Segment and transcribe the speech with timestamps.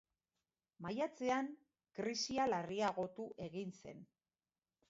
[0.85, 1.51] Maiatzean,
[1.99, 4.05] krisia larriagotu egin zen.